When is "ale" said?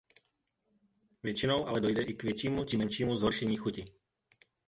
1.67-1.81